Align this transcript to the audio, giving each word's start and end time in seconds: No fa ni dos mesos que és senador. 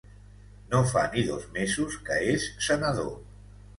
No 0.71 0.79
fa 0.93 1.03
ni 1.15 1.25
dos 1.27 1.45
mesos 1.57 1.99
que 2.09 2.17
és 2.33 2.47
senador. 2.69 3.13